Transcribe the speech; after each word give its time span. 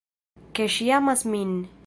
Ke 0.59 0.67
ŝi 0.77 0.89
amas 1.01 1.25
min? 1.35 1.55